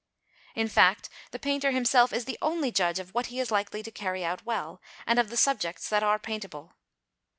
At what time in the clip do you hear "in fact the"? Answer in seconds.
0.55-1.37